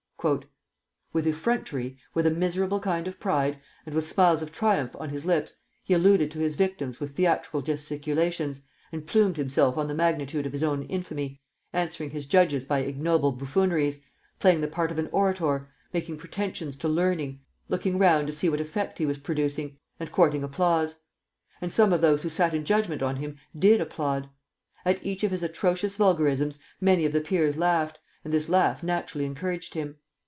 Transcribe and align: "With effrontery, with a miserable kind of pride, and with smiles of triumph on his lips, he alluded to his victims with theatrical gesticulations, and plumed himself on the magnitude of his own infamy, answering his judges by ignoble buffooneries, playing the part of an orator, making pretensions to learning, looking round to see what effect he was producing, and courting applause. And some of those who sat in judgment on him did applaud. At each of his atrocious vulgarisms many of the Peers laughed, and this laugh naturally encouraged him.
"With 1.13 1.25
effrontery, 1.25 1.97
with 2.13 2.27
a 2.27 2.29
miserable 2.29 2.79
kind 2.79 3.07
of 3.07 3.19
pride, 3.19 3.59
and 3.87 3.95
with 3.95 4.05
smiles 4.05 4.43
of 4.43 4.51
triumph 4.51 4.95
on 4.99 5.09
his 5.09 5.25
lips, 5.25 5.57
he 5.83 5.95
alluded 5.95 6.29
to 6.29 6.37
his 6.39 6.55
victims 6.55 6.99
with 6.99 7.15
theatrical 7.15 7.63
gesticulations, 7.63 8.61
and 8.91 9.07
plumed 9.07 9.37
himself 9.37 9.77
on 9.77 9.87
the 9.87 9.95
magnitude 9.95 10.45
of 10.45 10.51
his 10.51 10.61
own 10.61 10.83
infamy, 10.83 11.41
answering 11.73 12.11
his 12.11 12.27
judges 12.27 12.65
by 12.65 12.81
ignoble 12.81 13.31
buffooneries, 13.31 14.05
playing 14.39 14.61
the 14.61 14.67
part 14.67 14.91
of 14.91 14.99
an 14.99 15.09
orator, 15.11 15.69
making 15.91 16.17
pretensions 16.17 16.75
to 16.75 16.87
learning, 16.87 17.41
looking 17.67 17.97
round 17.97 18.27
to 18.27 18.33
see 18.33 18.47
what 18.47 18.61
effect 18.61 18.99
he 18.99 19.07
was 19.07 19.17
producing, 19.17 19.79
and 19.99 20.11
courting 20.11 20.43
applause. 20.43 21.01
And 21.61 21.73
some 21.73 21.91
of 21.91 22.01
those 22.01 22.21
who 22.21 22.29
sat 22.29 22.53
in 22.53 22.63
judgment 22.63 23.01
on 23.01 23.15
him 23.15 23.37
did 23.57 23.81
applaud. 23.81 24.29
At 24.85 25.03
each 25.03 25.23
of 25.23 25.31
his 25.31 25.41
atrocious 25.41 25.97
vulgarisms 25.97 26.61
many 26.79 27.05
of 27.07 27.11
the 27.11 27.21
Peers 27.21 27.57
laughed, 27.57 27.97
and 28.23 28.31
this 28.31 28.47
laugh 28.49 28.83
naturally 28.83 29.25
encouraged 29.25 29.73
him. 29.73 29.97